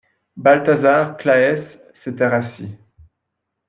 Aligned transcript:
Balthazar 0.35 1.13
Claës 1.17 1.77
s'était 1.93 2.25
rassis. 2.27 2.71